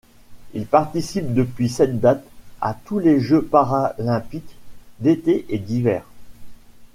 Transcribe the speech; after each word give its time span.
Il 0.55 0.65
participe 0.65 1.31
depuis 1.31 1.69
cette 1.69 1.99
date 1.99 2.25
à 2.59 2.73
tous 2.73 2.97
les 2.97 3.19
Jeux 3.19 3.43
paralympiques 3.45 4.55
d'été 4.99 5.45
et 5.49 5.59
d'hiver. 5.59 6.05